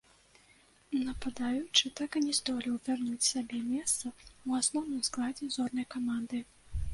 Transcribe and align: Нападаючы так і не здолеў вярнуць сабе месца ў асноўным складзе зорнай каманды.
Нападаючы 1.09 1.91
так 1.99 2.17
і 2.19 2.21
не 2.27 2.33
здолеў 2.37 2.79
вярнуць 2.87 3.27
сабе 3.29 3.59
месца 3.75 4.05
ў 4.15 4.49
асноўным 4.63 5.05
складзе 5.11 5.51
зорнай 5.59 5.87
каманды. 5.99 6.43